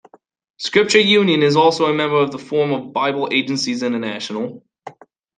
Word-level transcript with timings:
Scripture 0.57 0.97
Union 0.97 1.43
is 1.43 1.55
also 1.55 1.85
a 1.85 1.93
member 1.93 2.15
of 2.15 2.31
the 2.31 2.39
Forum 2.39 2.71
of 2.73 2.91
Bible 2.91 3.29
Agencies 3.31 3.83
International. 3.83 4.63